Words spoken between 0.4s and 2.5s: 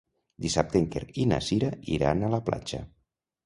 Dissabte en Quer i na Cira iran a la